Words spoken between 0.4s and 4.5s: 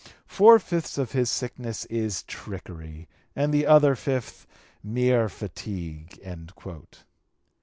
fifths of his sickness is trickery, and the other fifth